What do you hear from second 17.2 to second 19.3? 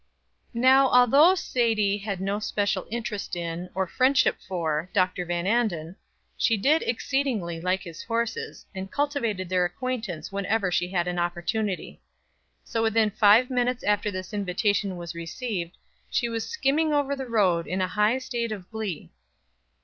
road in a high state of glee.